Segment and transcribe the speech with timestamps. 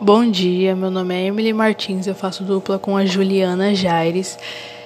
[0.00, 4.38] Bom dia, meu nome é Emily Martins, eu faço dupla com a Juliana Jaires.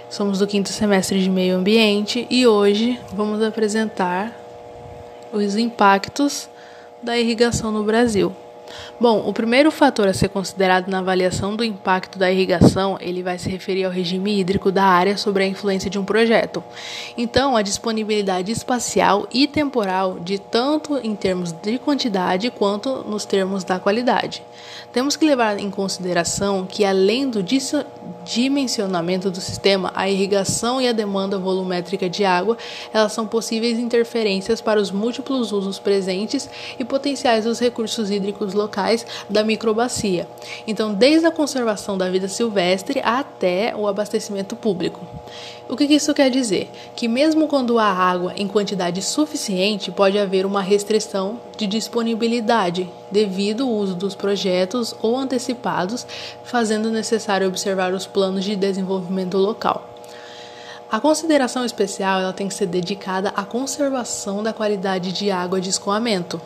[0.09, 4.35] Somos do quinto semestre de Meio Ambiente e hoje vamos apresentar
[5.31, 6.49] os impactos
[7.03, 8.35] da irrigação no Brasil.
[9.01, 13.39] Bom, o primeiro fator a ser considerado na avaliação do impacto da irrigação, ele vai
[13.39, 16.63] se referir ao regime hídrico da área sobre a influência de um projeto.
[17.17, 23.65] Então, a disponibilidade espacial e temporal de tanto em termos de quantidade quanto nos termos
[23.65, 24.43] da qualidade.
[24.93, 27.43] Temos que levar em consideração que além do
[28.25, 32.57] dimensionamento do sistema, a irrigação e a demanda volumétrica de água,
[32.93, 39.07] elas são possíveis interferências para os múltiplos usos presentes e potenciais dos recursos hídricos locais
[39.29, 40.29] da microbacia.
[40.67, 45.01] Então, desde a conservação da vida silvestre até o abastecimento público.
[45.69, 46.71] O que isso quer dizer?
[46.95, 53.63] Que mesmo quando há água em quantidade suficiente, pode haver uma restrição de disponibilidade devido
[53.63, 56.07] ao uso dos projetos ou antecipados,
[56.43, 59.89] fazendo necessário observar os planos de desenvolvimento local.
[60.91, 65.71] A consideração especial ela tem que ser dedicada à conservação da qualidade de água de
[65.71, 66.41] escoamento.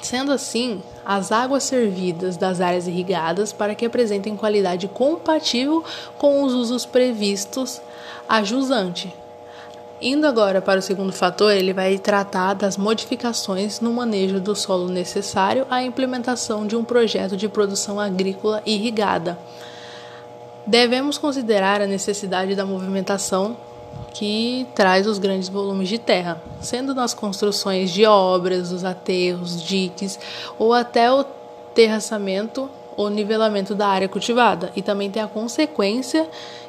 [0.00, 5.84] Sendo assim, as águas servidas das áreas irrigadas para que apresentem qualidade compatível
[6.16, 7.80] com os usos previstos
[8.28, 9.12] a jusante.
[10.00, 14.86] Indo agora para o segundo fator, ele vai tratar das modificações no manejo do solo
[14.86, 19.36] necessário à implementação de um projeto de produção agrícola irrigada.
[20.64, 23.56] Devemos considerar a necessidade da movimentação
[24.14, 30.16] que traz os grandes volumes de terra, sendo nas construções de obras, os aterros, diques
[30.60, 31.24] ou até o
[31.74, 36.28] terraçamento ou nivelamento da área cultivada, e também tem a consequência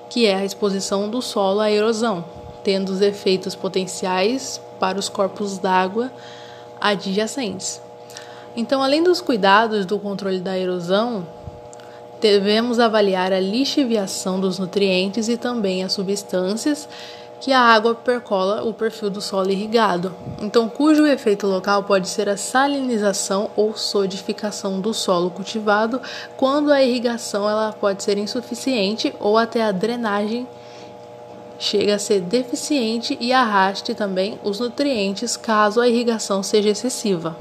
[0.09, 2.25] que é a exposição do solo à erosão,
[2.69, 6.11] tendo os efeitos potenciais para os corpos d'água
[6.79, 7.81] adjacentes.
[8.55, 11.25] Então, além dos cuidados do controle da erosão,
[12.21, 16.87] devemos avaliar a lixiviação dos nutrientes e também as substâncias
[17.41, 22.29] que a água percola o perfil do solo irrigado, então cujo efeito local pode ser
[22.29, 25.99] a salinização ou solidificação do solo cultivado,
[26.37, 30.45] quando a irrigação ela pode ser insuficiente ou até a drenagem
[31.59, 37.35] chega a ser deficiente e arraste também os nutrientes caso a irrigação seja excessiva.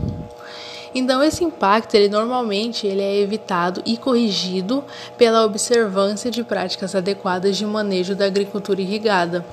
[0.95, 4.85] Então esse impacto ele normalmente ele é evitado e corrigido
[5.17, 9.45] pela observância de práticas adequadas de manejo da agricultura irrigada,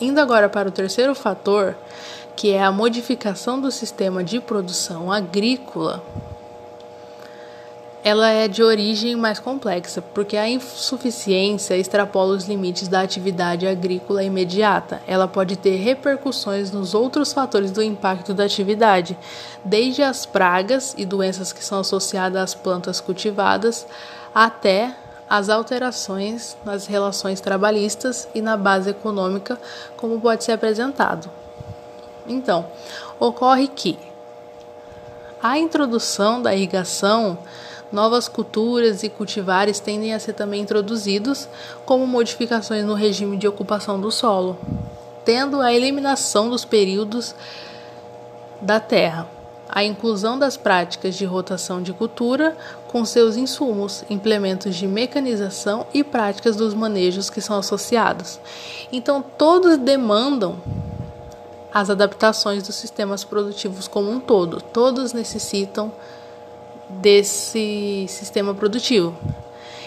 [0.00, 1.76] Indo agora para o terceiro fator,
[2.34, 6.02] que é a modificação do sistema de produção agrícola,
[8.02, 14.22] ela é de origem mais complexa, porque a insuficiência extrapola os limites da atividade agrícola
[14.22, 15.02] imediata.
[15.06, 19.18] Ela pode ter repercussões nos outros fatores do impacto da atividade,
[19.64, 23.86] desde as pragas e doenças que são associadas às plantas cultivadas
[24.34, 24.94] até
[25.28, 29.58] as alterações nas relações trabalhistas e na base econômica,
[29.96, 31.30] como pode ser apresentado.
[32.26, 32.66] Então,
[33.18, 33.98] ocorre que
[35.42, 37.38] a introdução da irrigação,
[37.92, 41.48] novas culturas e cultivares tendem a ser também introduzidos
[41.84, 44.58] como modificações no regime de ocupação do solo,
[45.24, 47.34] tendo a eliminação dos períodos
[48.60, 49.40] da terra
[49.72, 52.56] a inclusão das práticas de rotação de cultura
[52.88, 58.40] com seus insumos, implementos de mecanização e práticas dos manejos que são associados.
[58.90, 60.56] Então, todos demandam
[61.72, 65.92] as adaptações dos sistemas produtivos como um todo, todos necessitam
[66.90, 69.16] desse sistema produtivo.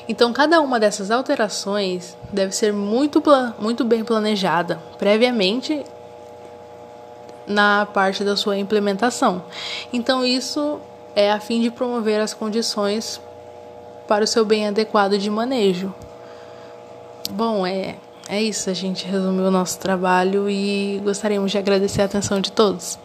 [0.08, 3.24] Então, cada uma dessas alterações deve ser muito,
[3.59, 5.84] muito bem planejada previamente
[7.47, 9.44] na parte da sua implementação.
[9.91, 10.80] Então, isso
[11.16, 13.22] é a fim de promover as condições
[14.08, 15.94] para o seu bem adequado de manejo.
[17.31, 17.96] Bom, é,
[18.28, 18.70] é isso.
[18.70, 23.00] A gente resumiu o nosso trabalho e gostaríamos de agradecer a atenção de todos.